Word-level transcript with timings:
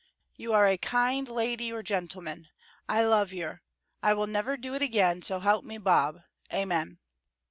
You 0.35 0.51
are 0.53 0.65
a 0.65 0.79
kind 0.79 1.27
laidy 1.27 1.71
or 1.71 1.83
gentleman. 1.83 2.47
I 2.89 3.05
love 3.05 3.31
yer. 3.31 3.61
I 4.01 4.15
will 4.15 4.25
never 4.25 4.57
do 4.57 4.73
it 4.73 4.81
again, 4.81 5.21
so 5.21 5.39
help 5.39 5.63
me 5.63 5.77
bob. 5.77 6.23
Amen." 6.51 6.97